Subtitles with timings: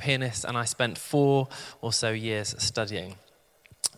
[0.00, 1.48] pianist, and I spent four
[1.80, 3.16] or so years studying.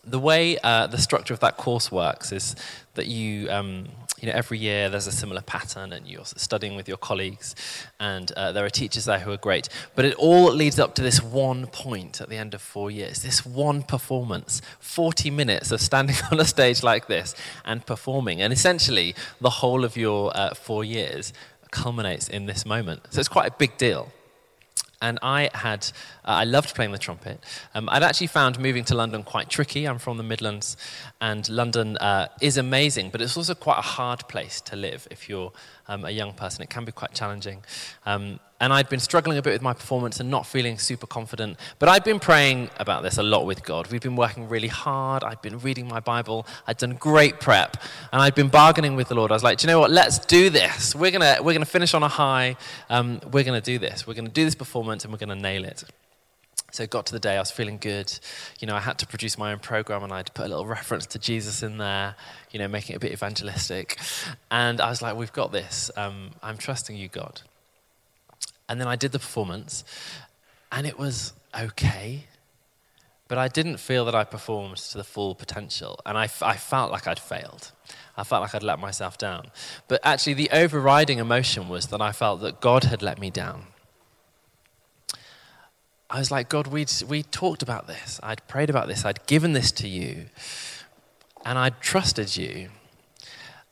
[0.05, 2.55] The way uh, the structure of that course works is
[2.95, 3.87] that you, um,
[4.19, 7.55] you know, every year there's a similar pattern and you're studying with your colleagues
[8.01, 9.69] and uh, there are teachers there who are great.
[9.95, 13.23] But it all leads up to this one point at the end of four years,
[13.23, 17.33] this one performance, 40 minutes of standing on a stage like this
[17.63, 18.41] and performing.
[18.41, 21.31] And essentially, the whole of your uh, four years
[21.71, 23.03] culminates in this moment.
[23.09, 24.11] So it's quite a big deal
[25.03, 25.85] and I had,
[26.23, 27.43] uh, I loved playing the trumpet.
[27.75, 29.85] Um, I'd actually found moving to London quite tricky.
[29.85, 30.77] I'm from the Midlands,
[31.19, 35.27] and London uh, is amazing, but it's also quite a hard place to live if
[35.27, 35.51] you're
[35.87, 36.61] um, a young person.
[36.63, 37.63] It can be quite challenging.
[38.05, 41.59] Um, and I'd been struggling a bit with my performance and not feeling super confident.
[41.79, 43.91] But I'd been praying about this a lot with God.
[43.91, 45.23] We'd been working really hard.
[45.23, 46.47] I'd been reading my Bible.
[46.65, 47.75] I'd done great prep.
[48.13, 49.31] And I'd been bargaining with the Lord.
[49.31, 49.91] I was like, do you know what?
[49.91, 50.95] Let's do this.
[50.95, 52.55] We're going we're gonna finish on a high.
[52.89, 54.07] Um, we're going to do this.
[54.07, 55.83] We're going to do this performance and we're going to nail it.
[56.73, 58.11] So it got to the day I was feeling good.
[58.59, 61.05] You know, I had to produce my own program and I'd put a little reference
[61.05, 62.15] to Jesus in there,
[62.49, 63.99] you know, making it a bit evangelistic.
[64.49, 65.91] And I was like, we've got this.
[65.95, 67.41] Um, I'm trusting you, God.
[68.67, 69.83] And then I did the performance,
[70.71, 72.23] and it was okay.
[73.27, 76.91] But I didn't feel that I performed to the full potential, and I, I felt
[76.91, 77.71] like I'd failed.
[78.17, 79.51] I felt like I'd let myself down.
[79.87, 83.67] But actually, the overriding emotion was that I felt that God had let me down.
[86.13, 88.19] I was like, God, we'd, we talked about this.
[88.21, 89.03] I'd prayed about this.
[89.03, 90.27] I'd given this to you.
[91.43, 92.69] And I'd trusted you.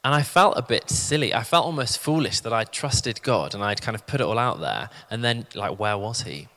[0.04, 1.36] And I felt a bit silly.
[1.36, 4.40] I felt almost foolish that I'd trusted God and I'd kind of put it all
[4.40, 4.90] out there.
[5.12, 6.48] And then, like, where was He?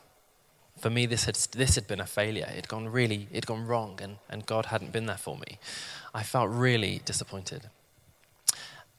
[0.79, 2.47] For me, this had, this had been a failure.
[2.49, 5.37] It had gone really, it had gone wrong, and, and God hadn't been there for
[5.37, 5.59] me.
[6.15, 7.69] I felt really disappointed.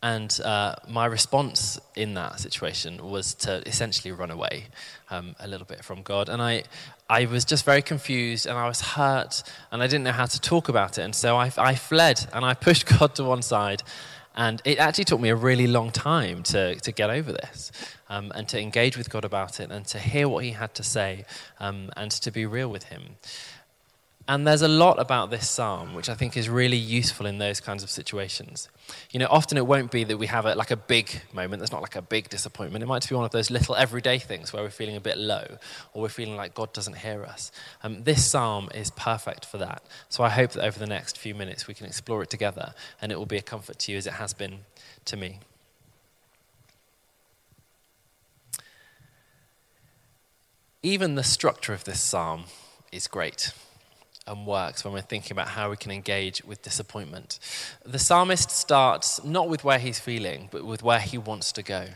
[0.04, 4.66] And uh, my response in that situation was to essentially run away
[5.10, 6.30] um, a little bit from God.
[6.30, 6.64] And I,
[7.10, 10.40] I was just very confused and I was hurt and I didn't know how to
[10.40, 11.02] talk about it.
[11.02, 13.82] And so I, I fled and I pushed God to one side
[14.36, 17.72] and it actually took me a really long time to, to get over this
[18.10, 20.84] um, and to engage with God about it and to hear what He had to
[20.84, 21.26] say
[21.60, 23.16] um, and to be real with Him.
[24.28, 27.60] And there's a lot about this psalm which I think is really useful in those
[27.60, 28.70] kinds of situations.
[29.12, 31.72] You know, often it won't be that we have a, like a big moment, there's
[31.72, 32.82] not like a big disappointment.
[32.82, 35.20] It might just be one of those little everyday things where we're feeling a bit
[35.20, 35.46] low
[35.94, 37.52] or we're feeling like God doesn't hear us.
[37.84, 39.84] Um, this psalm is perfect for that.
[40.10, 43.12] So I hope that over the next few minutes we can explore it together and
[43.12, 44.62] it will be a comfort to you as it has been
[45.06, 45.40] to me.
[50.82, 52.46] Even the structure of this psalm
[52.92, 53.54] is great
[54.28, 57.40] and works when we're thinking about how we can engage with disappointment.
[57.86, 61.88] The psalmist starts not with where he's feeling, but with where he wants to go.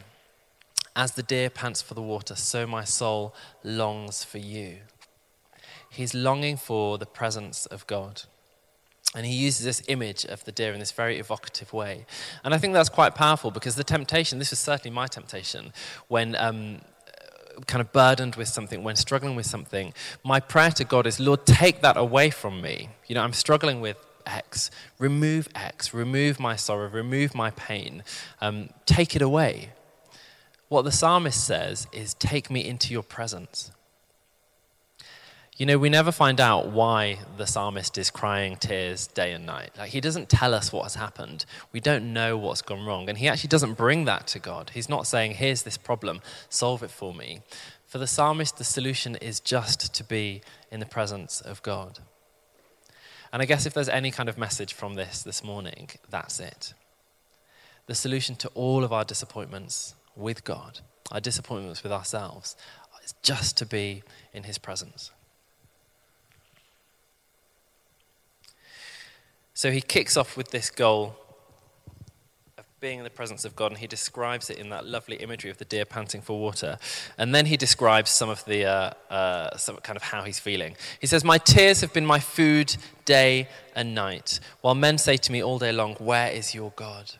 [0.96, 4.78] As the deer pants for the water, so my soul longs for you.
[5.90, 8.24] He's longing for the presence of God.
[9.16, 12.06] And he uses this image of the deer in this very evocative way.
[12.44, 15.74] And I think that's quite powerful because the temptation, this was certainly my temptation,
[16.10, 16.82] when um,
[17.68, 19.94] kind of burdened with something, when struggling with something,
[20.24, 22.90] my prayer to God is, Lord, take that away from me.
[23.08, 24.72] You know, I'm struggling with X.
[25.00, 25.94] Remove X.
[25.94, 26.88] Remove my sorrow.
[26.90, 28.04] Remove my pain.
[28.42, 29.70] Um, take it away.
[30.68, 33.72] What the psalmist says is, Take me into your presence.
[35.60, 39.72] You know, we never find out why the psalmist is crying tears day and night.
[39.78, 41.44] Like, he doesn't tell us what has happened.
[41.74, 43.10] We don't know what's gone wrong.
[43.10, 44.72] And he actually doesn't bring that to God.
[44.74, 47.42] He's not saying, here's this problem, solve it for me.
[47.86, 52.00] For the psalmist, the solution is just to be in the presence of God.
[53.34, 56.74] And I guess if there's any kind of message from this this morning, that's it.
[57.88, 60.80] The solution to all of our disappointments with God,
[61.12, 62.56] our disappointments with ourselves,
[63.04, 65.12] is just to be in his presence.
[69.60, 71.18] So he kicks off with this goal
[72.58, 75.52] of being in the presence of God, and he describes it in that lovely imagery
[75.52, 76.78] of the deer panting for water.
[77.18, 80.78] And then he describes some of the, uh, uh, some kind of how he's feeling.
[81.02, 85.30] He says, My tears have been my food day and night, while men say to
[85.30, 87.16] me all day long, Where is your God?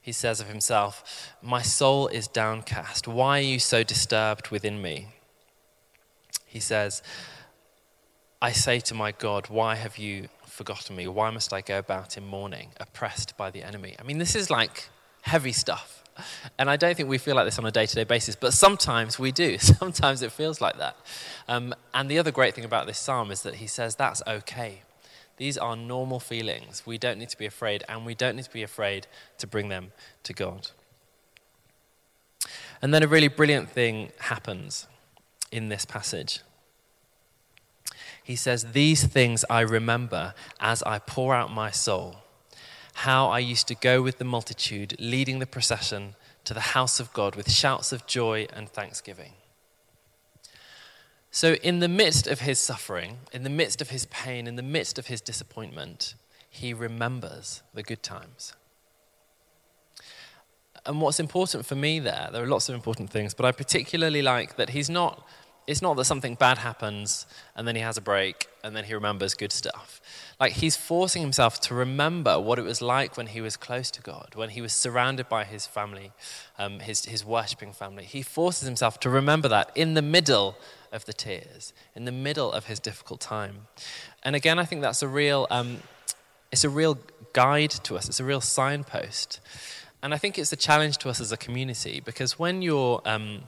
[0.00, 3.08] He says of himself, My soul is downcast.
[3.08, 5.08] Why are you so disturbed within me?
[6.46, 7.02] He says,
[8.40, 11.08] I say to my God, Why have you forgotten me?
[11.08, 13.96] Why must I go about in mourning, oppressed by the enemy?
[13.98, 14.88] I mean, this is like
[15.22, 16.04] heavy stuff.
[16.58, 18.52] And I don't think we feel like this on a day to day basis, but
[18.52, 19.56] sometimes we do.
[19.80, 20.96] Sometimes it feels like that.
[21.46, 24.82] Um, and the other great thing about this psalm is that he says that's okay.
[25.36, 26.82] These are normal feelings.
[26.84, 29.06] We don't need to be afraid, and we don't need to be afraid
[29.38, 29.92] to bring them
[30.24, 30.72] to God.
[32.82, 34.88] And then a really brilliant thing happens.
[35.50, 36.40] in this passage.
[38.28, 42.16] He says, These things I remember as I pour out my soul.
[42.92, 46.14] How I used to go with the multitude, leading the procession
[46.44, 49.32] to the house of God with shouts of joy and thanksgiving.
[51.30, 54.62] So, in the midst of his suffering, in the midst of his pain, in the
[54.62, 56.14] midst of his disappointment,
[56.50, 58.52] he remembers the good times.
[60.84, 64.20] And what's important for me there, there are lots of important things, but I particularly
[64.20, 65.26] like that he's not,
[65.68, 68.94] it's not that something bad happens and then he has a break and then he
[68.94, 70.00] remembers good stuff.
[70.40, 74.00] Like he's forcing himself to remember what it was like when he was close to
[74.00, 76.12] God, when he was surrounded by his family,
[76.58, 78.04] um, his, his worshipping family.
[78.04, 80.56] He forces himself to remember that in the middle
[80.90, 83.66] of the tears, in the middle of his difficult time.
[84.22, 85.82] And again, I think that's a real, um,
[86.50, 86.96] it's a real
[87.34, 88.08] guide to us.
[88.08, 89.38] It's a real signpost.
[90.02, 93.42] And I think it's a challenge to us as a community because when you're, um,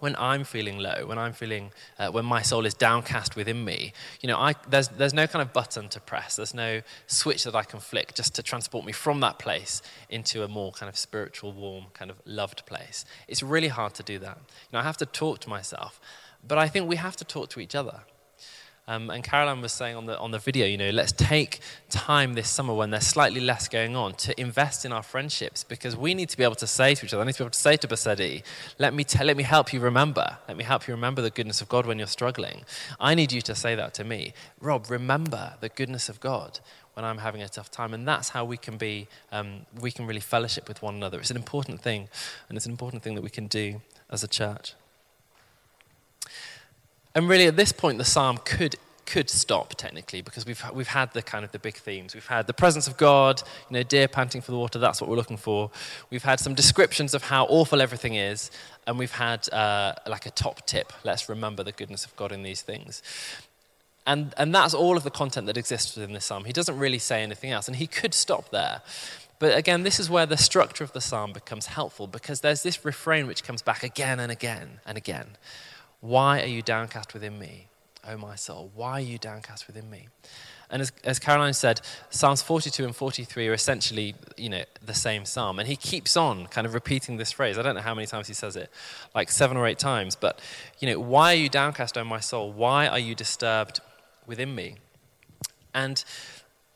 [0.00, 3.92] when I'm feeling low, when I'm feeling, uh, when my soul is downcast within me,
[4.20, 6.36] you know, I, there's, there's no kind of button to press.
[6.36, 10.42] There's no switch that I can flick just to transport me from that place into
[10.44, 13.04] a more kind of spiritual, warm, kind of loved place.
[13.26, 14.38] It's really hard to do that.
[14.38, 16.00] You know, I have to talk to myself.
[16.46, 18.02] But I think we have to talk to each other.
[18.88, 22.32] Um, and Caroline was saying on the, on the video, you know, let's take time
[22.32, 26.14] this summer when there's slightly less going on to invest in our friendships because we
[26.14, 27.58] need to be able to say to each other, I need to be able to
[27.58, 28.42] say to Basedi,
[28.78, 30.38] let me, let me help you remember.
[30.48, 32.64] Let me help you remember the goodness of God when you're struggling.
[32.98, 34.32] I need you to say that to me.
[34.58, 36.60] Rob, remember the goodness of God
[36.94, 37.92] when I'm having a tough time.
[37.92, 41.20] And that's how we can be, um, we can really fellowship with one another.
[41.20, 42.08] It's an important thing,
[42.48, 44.72] and it's an important thing that we can do as a church.
[47.14, 48.76] And really, at this point, the psalm could
[49.06, 52.14] could stop technically because we've we've had the kind of the big themes.
[52.14, 54.78] We've had the presence of God, you know, deer panting for the water.
[54.78, 55.70] That's what we're looking for.
[56.10, 58.50] We've had some descriptions of how awful everything is,
[58.86, 60.92] and we've had uh, like a top tip.
[61.04, 63.02] Let's remember the goodness of God in these things.
[64.06, 66.46] And, and that's all of the content that exists within the psalm.
[66.46, 68.80] He doesn't really say anything else, and he could stop there.
[69.38, 72.84] But again, this is where the structure of the psalm becomes helpful because there's this
[72.84, 75.36] refrain which comes back again and again and again.
[76.00, 77.68] Why are you downcast within me,
[78.06, 78.70] O my soul?
[78.74, 80.08] Why are you downcast within me?
[80.70, 81.80] And as, as, Caroline said,
[82.10, 85.58] Psalms 42 and 43 are essentially, you know, the same psalm.
[85.58, 87.56] And he keeps on kind of repeating this phrase.
[87.56, 88.70] I don't know how many times he says it,
[89.14, 90.14] like seven or eight times.
[90.14, 90.40] But,
[90.78, 92.52] you know, why are you downcast, O my soul?
[92.52, 93.80] Why are you disturbed
[94.26, 94.76] within me?
[95.72, 96.04] And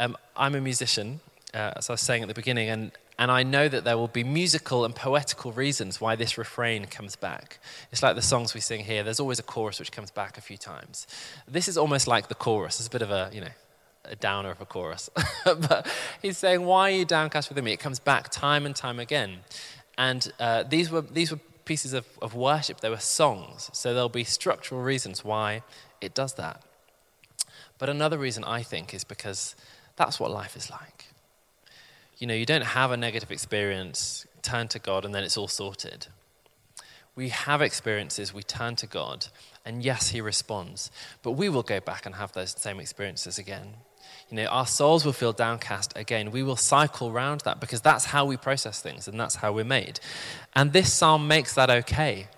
[0.00, 1.20] um, I'm a musician,
[1.52, 4.08] uh, as I was saying at the beginning, and and I know that there will
[4.08, 7.58] be musical and poetical reasons why this refrain comes back.
[7.90, 10.40] It's like the songs we sing here, there's always a chorus which comes back a
[10.40, 11.06] few times.
[11.46, 12.78] This is almost like the chorus.
[12.78, 13.52] It's a bit of a, you know,
[14.04, 15.10] a downer of a chorus.
[15.44, 15.86] but
[16.22, 17.72] he's saying, Why are you downcast within me?
[17.72, 19.40] It comes back time and time again.
[19.98, 23.70] And uh, these, were, these were pieces of, of worship, they were songs.
[23.72, 25.62] So there'll be structural reasons why
[26.00, 26.62] it does that.
[27.78, 29.54] But another reason I think is because
[29.96, 31.11] that's what life is like
[32.22, 35.48] you know, you don't have a negative experience, turn to God, and then it's all
[35.48, 36.06] sorted.
[37.16, 39.26] We have experiences, we turn to God,
[39.64, 40.92] and yes, He responds.
[41.24, 43.74] But we will go back and have those same experiences again.
[44.30, 46.30] You know, our souls will feel downcast again.
[46.30, 49.64] We will cycle around that because that's how we process things and that's how we're
[49.64, 49.98] made.
[50.54, 52.28] And this psalm makes that okay.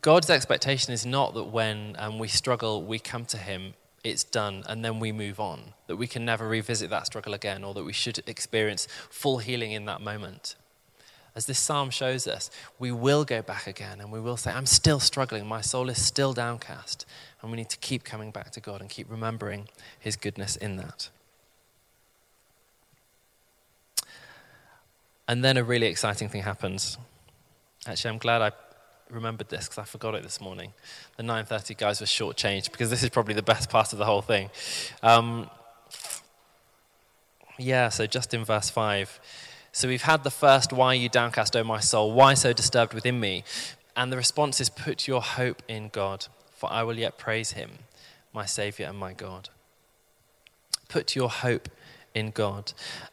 [0.00, 3.74] God's expectation is not that when um, we struggle, we come to Him
[4.04, 7.64] it's done and then we move on, that we can never revisit that struggle again,
[7.64, 10.56] or that we should experience full healing in that moment.
[11.34, 14.66] As this psalm shows us, we will go back again and we will say, I'm
[14.66, 17.06] still struggling, my soul is still downcast,
[17.40, 19.68] and we need to keep coming back to God and keep remembering
[20.00, 21.10] his goodness in that.
[25.28, 26.96] And then a really exciting thing happens.
[27.86, 28.50] Actually, I'm glad I
[29.10, 30.72] remembered this because I forgot it this morning.
[31.16, 34.22] The 9:30 guys were shortchanged because this is probably the best part of the whole
[34.22, 34.50] thing.
[35.02, 35.50] Um,
[37.58, 39.20] yeah, so just in verse five.
[39.72, 42.12] So we've had the first, "Why you downcast, O my soul?
[42.12, 43.44] Why so disturbed within me?"
[43.96, 47.78] And the response is, "Put your hope in God, for I will yet praise Him,
[48.32, 49.50] my Savior and my God."
[50.88, 51.68] Put your hope
[52.14, 52.72] in God.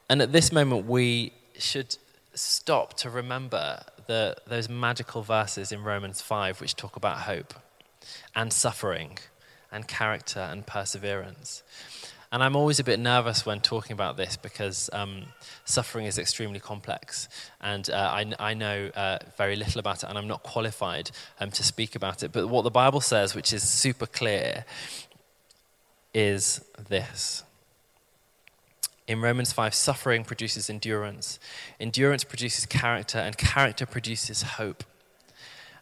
[0.09, 1.97] And at this moment, we should
[2.36, 7.54] stop to remember the, those magical verses in Romans 5 which talk about hope
[8.36, 9.18] and suffering
[9.72, 11.63] and character and perseverance.
[12.32, 15.27] And I'm always a bit nervous when talking about this because um,
[15.63, 17.30] suffering is extremely complex.
[17.62, 21.50] And uh, I, I, know uh, very little about it, and I'm not qualified um,
[21.51, 22.34] to speak about it.
[22.34, 24.65] But what the Bible says, which is super clear,
[26.13, 27.44] is this
[29.07, 31.39] in Romans 5, suffering produces endurance.
[31.79, 34.83] Endurance produces character, and character produces hope.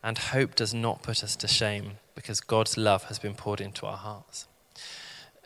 [0.05, 3.85] and hope does not put us to shame because God's love has been poured into
[3.85, 4.47] our hearts.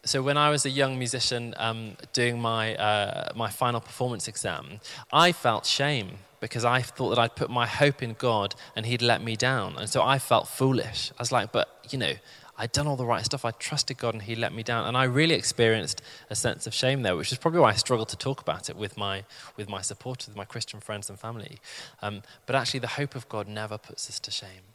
[0.03, 4.79] So, when I was a young musician um, doing my, uh, my final performance exam,
[5.11, 9.01] I felt shame because I thought that I'd put my hope in God and He'd
[9.01, 9.75] let me down.
[9.77, 11.11] And so I felt foolish.
[11.17, 12.13] I was like, but, you know,
[12.57, 13.45] I'd done all the right stuff.
[13.45, 14.87] I trusted God and He let me down.
[14.87, 18.09] And I really experienced a sense of shame there, which is probably why I struggled
[18.09, 21.59] to talk about it with my, with my supporters, with my Christian friends and family.
[22.01, 24.73] Um, but actually, the hope of God never puts us to shame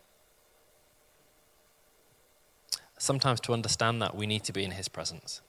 [3.02, 5.40] sometimes to understand that, we need to be in his presence.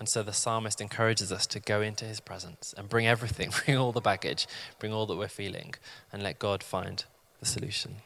[0.00, 3.78] And so the psalmist encourages us to go into his presence and bring everything, bring
[3.78, 4.48] all the baggage,
[4.80, 5.74] bring all that we're feeling,
[6.12, 7.04] and let God find
[7.38, 7.96] the solution.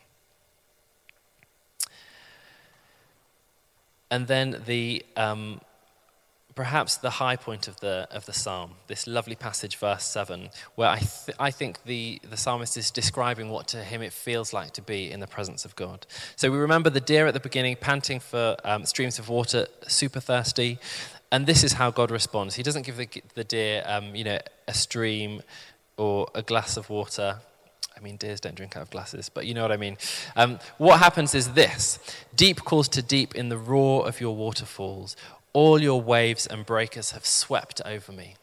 [4.10, 5.60] And then the um,
[6.56, 10.88] perhaps the high point of the, of the psalm, this lovely passage, verse 7, where
[10.88, 14.72] I, th- I think the, the psalmist is describing what to him it feels like
[14.72, 16.06] to be in the presence of God.
[16.34, 20.18] So we remember the deer at the beginning, panting for um, streams of water, super
[20.18, 20.78] thirsty.
[21.30, 22.54] And this is how God responds.
[22.54, 25.42] He doesn't give the, the deer, um, you know, a stream
[25.98, 27.40] or a glass of water.
[27.96, 29.96] I mean, deers don't drink out of glasses, but you know what I mean.
[30.36, 31.98] Um, what happens is this
[32.34, 35.16] Deep calls to deep in the roar of your waterfalls.
[35.52, 38.34] All your waves and breakers have swept over me.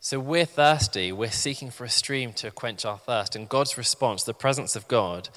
[0.00, 4.22] So we're thirsty, we're seeking for a stream to quench our thirst, and God's response,
[4.22, 5.28] the presence of God,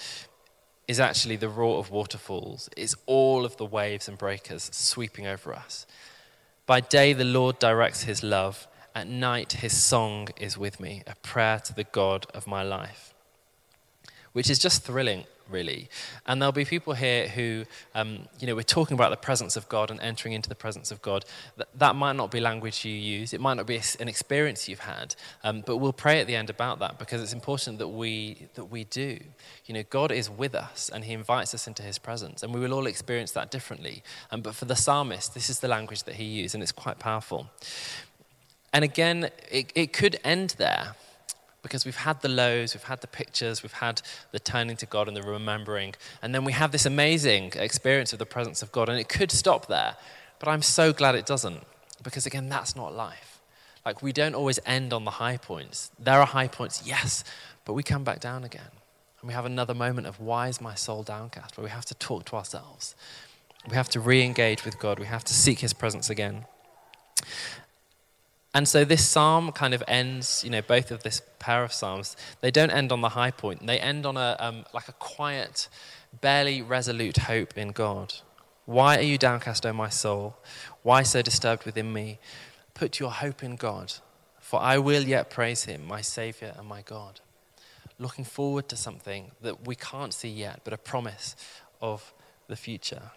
[0.88, 2.70] is actually the roar of waterfalls.
[2.76, 5.86] It's all of the waves and breakers sweeping over us.
[6.66, 8.68] By day, the Lord directs his love.
[8.96, 13.14] At night, his song is with me, a prayer to the God of my life,
[14.34, 15.90] which is just thrilling really.
[16.26, 17.66] And there'll be people here who,
[17.96, 20.92] um, you know, we're talking about the presence of God and entering into the presence
[20.92, 21.26] of God.
[21.58, 24.80] That, that might not be language you use, it might not be an experience you've
[24.80, 28.48] had, um, but we'll pray at the end about that because it's important that we,
[28.56, 29.20] that we do.
[29.66, 32.60] You know, God is with us and He invites us into His presence, and we
[32.60, 34.04] will all experience that differently.
[34.32, 37.00] Um, but for the psalmist, this is the language that he used, and it's quite
[37.00, 37.50] powerful.
[38.74, 40.96] And again, it, it could end there
[41.62, 45.08] because we've had the lows, we've had the pictures, we've had the turning to God
[45.08, 48.90] and the remembering, and then we have this amazing experience of the presence of God,
[48.90, 49.96] and it could stop there.
[50.40, 51.62] But I'm so glad it doesn't,
[52.02, 53.42] because again, that's not life.
[53.86, 55.92] Like, we don't always end on the high points.
[55.98, 57.24] There are high points, yes,
[57.66, 58.72] but we come back down again.
[59.22, 61.96] And we have another moment of why is my soul downcast, where we have to
[61.96, 62.96] talk to ourselves.
[63.70, 66.46] We have to re engage with God, we have to seek His presence again.
[68.60, 72.18] And so this psalm kind of ends, you know, both of this pair of psalms,
[72.42, 73.66] they don't end on the high point.
[73.66, 75.70] They end on a, um, like a quiet,
[76.20, 78.16] barely resolute hope in God.
[78.66, 80.36] Why are you downcast, O my soul?
[80.84, 82.20] Why so disturbed within me?
[82.74, 83.94] Put your hope in God,
[84.42, 87.22] for I will yet praise him, my Savior and my God.
[87.98, 91.38] Looking forward to something that we can't see yet, but a promise
[91.80, 92.14] of
[92.50, 93.12] the future.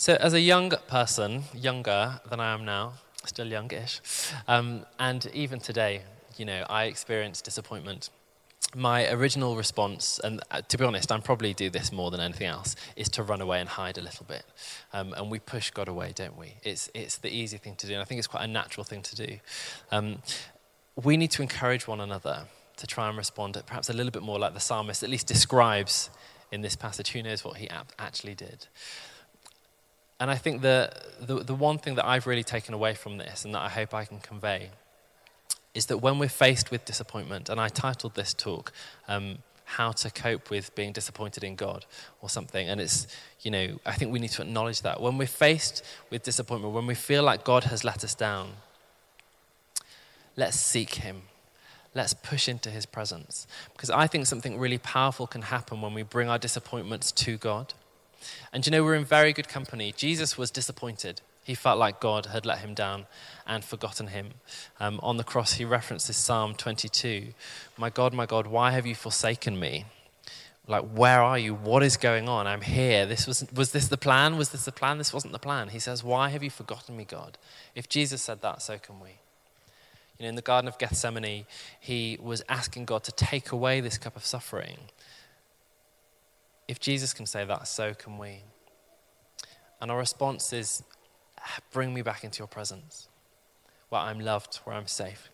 [0.00, 2.92] So, as a young person, younger than I am now,
[3.24, 4.00] still youngish,
[4.46, 6.02] um, and even today,
[6.36, 8.08] you know, I experience disappointment.
[8.76, 12.46] My original response, and uh, to be honest, I probably do this more than anything
[12.46, 14.44] else, is to run away and hide a little bit.
[14.92, 16.54] Um, and we push God away, don't we?
[16.62, 19.02] It's, it's the easy thing to do, and I think it's quite a natural thing
[19.02, 19.38] to do.
[19.90, 20.22] Um,
[20.94, 22.44] we need to encourage one another
[22.76, 26.08] to try and respond perhaps a little bit more like the psalmist at least describes
[26.52, 27.10] in this passage.
[27.10, 28.68] Who knows what he actually did?
[30.20, 33.44] And I think the, the, the one thing that I've really taken away from this
[33.44, 34.70] and that I hope I can convey
[35.74, 38.72] is that when we're faced with disappointment, and I titled this talk,
[39.06, 41.86] um, How to Cope with Being Disappointed in God
[42.20, 43.06] or something, and it's,
[43.42, 45.00] you know, I think we need to acknowledge that.
[45.00, 48.54] When we're faced with disappointment, when we feel like God has let us down,
[50.36, 51.22] let's seek Him.
[51.94, 53.46] Let's push into His presence.
[53.72, 57.74] Because I think something really powerful can happen when we bring our disappointments to God
[58.52, 59.92] and you know, we're in very good company.
[59.96, 61.20] Jesus was disappointed.
[61.44, 63.06] He felt like God had let him down
[63.46, 64.34] and forgotten him.
[64.78, 67.28] Um, on the cross, he references Psalm 22
[67.76, 69.86] My God, my God, why have you forsaken me?
[70.66, 71.54] Like, where are you?
[71.54, 72.46] What is going on?
[72.46, 73.06] I'm here.
[73.06, 74.36] This was, was this the plan?
[74.36, 74.98] Was this the plan?
[74.98, 75.68] This wasn't the plan.
[75.68, 77.38] He says, Why have you forgotten me, God?
[77.74, 79.08] If Jesus said that, so can we.
[80.18, 81.46] You know, in the Garden of Gethsemane,
[81.80, 84.76] he was asking God to take away this cup of suffering.
[86.68, 88.42] If Jesus can say that, so can we.
[89.80, 90.82] And our response is
[91.72, 93.08] bring me back into your presence,
[93.88, 95.30] where I'm loved, where I'm safe.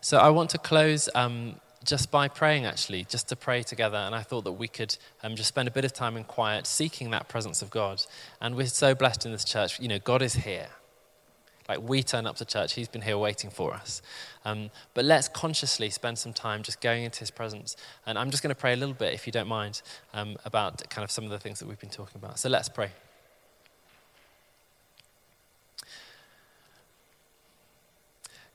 [0.00, 3.96] So I want to close um, just by praying, actually, just to pray together.
[3.96, 6.66] And I thought that we could um, just spend a bit of time in quiet,
[6.66, 8.04] seeking that presence of God.
[8.40, 9.80] And we're so blessed in this church.
[9.80, 10.68] You know, God is here.
[11.72, 14.02] Like we turn up to church, He's been here waiting for us.
[14.44, 17.76] Um, but let's consciously spend some time just going into His presence.
[18.04, 19.80] And I'm just going to pray a little bit, if you don't mind,
[20.12, 22.38] um, about kind of some of the things that we've been talking about.
[22.38, 22.90] So let's pray.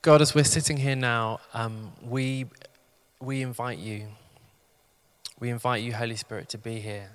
[0.04, 2.46] God, as we're sitting here now, um, we,
[3.20, 4.10] we invite you.
[5.40, 7.10] We invite you, Holy Spirit, to be here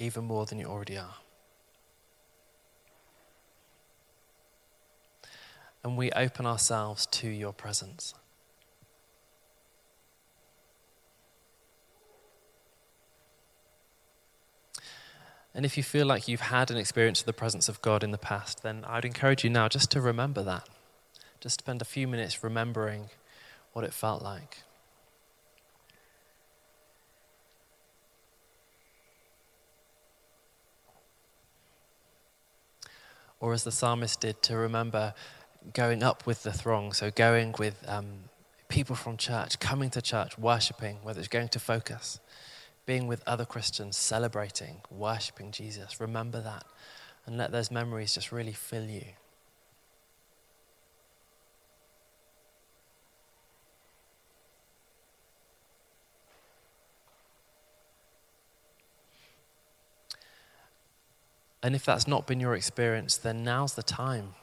[0.00, 1.14] even more than you already are.
[5.82, 8.14] And we open ourselves to your presence.
[15.54, 18.12] And if you feel like you've had an experience of the presence of God in
[18.12, 20.68] the past, then I'd encourage you now just to remember that.
[21.40, 23.10] Just spend a few minutes remembering
[23.72, 24.58] what it felt like.
[33.40, 35.14] Or as the psalmist did, to remember
[35.74, 38.24] going up with the throng, so going with um,
[38.68, 42.20] people from church, coming to church, worshipping, whether it's going to focus,
[42.86, 46.00] being with other Christians, celebrating, worshipping Jesus.
[46.00, 46.64] Remember that
[47.26, 49.04] and let those memories just really fill you.
[61.62, 64.34] And if that's not been your experience, then now's the time.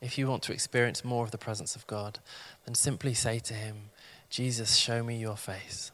[0.00, 2.18] If you want to experience more of the presence of God,
[2.64, 3.90] then simply say to Him,
[4.30, 5.90] Jesus, show me your face.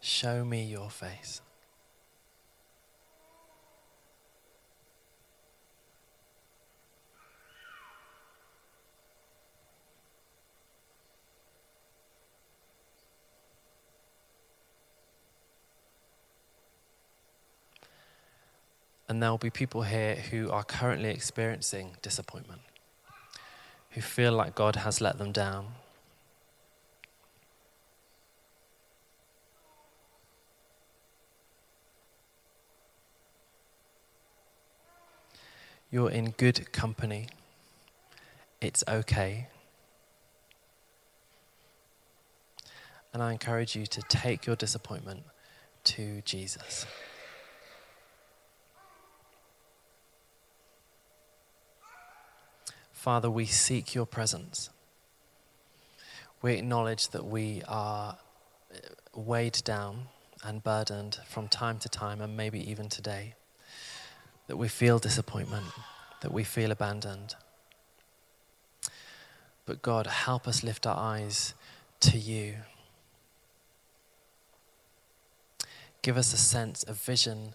[0.00, 1.40] Show me your face.
[19.14, 22.62] And there will be people here who are currently experiencing disappointment,
[23.90, 25.66] who feel like God has let them down.
[35.92, 37.28] You're in good company.
[38.60, 39.46] It's okay.
[43.12, 45.22] And I encourage you to take your disappointment
[45.84, 46.84] to Jesus.
[53.04, 54.70] Father, we seek your presence.
[56.40, 58.16] We acknowledge that we are
[59.14, 60.04] weighed down
[60.42, 63.34] and burdened from time to time, and maybe even today.
[64.46, 65.66] That we feel disappointment,
[66.22, 67.34] that we feel abandoned.
[69.66, 71.52] But God, help us lift our eyes
[72.00, 72.54] to you.
[76.00, 77.54] Give us a sense, a vision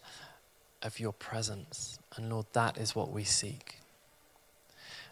[0.83, 1.97] of your presence.
[2.15, 3.79] And Lord, that is what we seek.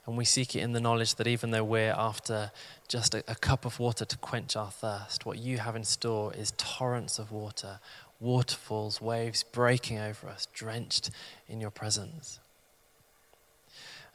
[0.08, 2.52] And we seek it in the knowledge that even though we're after
[2.88, 6.34] just a, a, cup of water to quench our thirst, what you have in store
[6.34, 7.82] is torrents of water,
[8.22, 11.12] waterfalls, waves breaking over us, drenched
[11.50, 12.40] in your presence.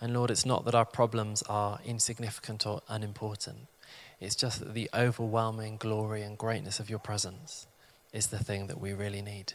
[0.01, 3.69] And Lord, it's not that our problems are insignificant or unimportant,
[4.19, 7.67] it's just that the overwhelming glory and greatness of your presence
[8.15, 9.53] is the thing that we really need.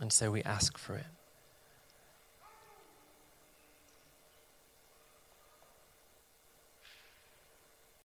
[0.00, 1.06] And so we ask for it.